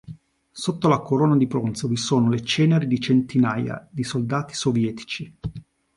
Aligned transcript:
Sotto 0.49 0.87
la 0.87 0.97
corona 0.97 1.37
di 1.37 1.45
bronzo 1.45 1.87
vi 1.87 1.95
sono 1.95 2.27
le 2.27 2.43
ceneri 2.43 2.87
di 2.87 2.99
centinaia 2.99 3.87
di 3.91 4.03
soldati 4.03 4.55
sovietici. 4.55 5.31